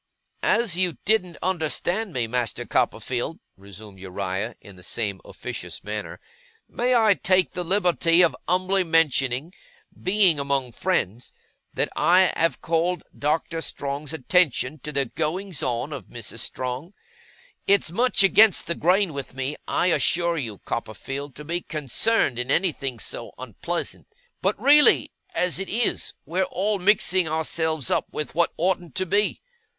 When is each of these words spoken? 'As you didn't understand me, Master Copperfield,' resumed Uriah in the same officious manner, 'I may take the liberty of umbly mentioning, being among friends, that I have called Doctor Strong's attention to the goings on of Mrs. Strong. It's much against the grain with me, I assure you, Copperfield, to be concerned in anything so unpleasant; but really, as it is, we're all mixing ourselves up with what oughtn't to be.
'As 0.41 0.75
you 0.75 0.97
didn't 1.05 1.37
understand 1.43 2.11
me, 2.11 2.25
Master 2.25 2.65
Copperfield,' 2.65 3.39
resumed 3.55 3.99
Uriah 3.99 4.55
in 4.59 4.75
the 4.75 4.81
same 4.81 5.21
officious 5.23 5.83
manner, 5.83 6.19
'I 6.67 6.73
may 6.91 7.13
take 7.13 7.51
the 7.51 7.63
liberty 7.63 8.23
of 8.23 8.35
umbly 8.47 8.83
mentioning, 8.83 9.53
being 10.01 10.39
among 10.39 10.71
friends, 10.71 11.31
that 11.75 11.87
I 11.95 12.33
have 12.35 12.61
called 12.63 13.03
Doctor 13.15 13.61
Strong's 13.61 14.11
attention 14.11 14.79
to 14.79 14.91
the 14.91 15.05
goings 15.05 15.61
on 15.61 15.93
of 15.93 16.07
Mrs. 16.07 16.39
Strong. 16.39 16.95
It's 17.67 17.91
much 17.91 18.23
against 18.23 18.65
the 18.65 18.73
grain 18.73 19.13
with 19.13 19.35
me, 19.35 19.55
I 19.67 19.91
assure 19.91 20.35
you, 20.39 20.57
Copperfield, 20.65 21.35
to 21.35 21.45
be 21.45 21.61
concerned 21.61 22.39
in 22.39 22.49
anything 22.49 22.97
so 22.97 23.33
unpleasant; 23.37 24.07
but 24.41 24.59
really, 24.59 25.11
as 25.35 25.59
it 25.59 25.69
is, 25.69 26.15
we're 26.25 26.41
all 26.45 26.79
mixing 26.79 27.27
ourselves 27.27 27.91
up 27.91 28.07
with 28.11 28.33
what 28.33 28.51
oughtn't 28.57 28.95
to 28.95 29.05
be. 29.05 29.43